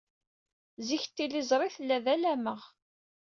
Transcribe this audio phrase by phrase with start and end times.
[0.87, 2.61] Zik, tiliẓri tella d alameɣ.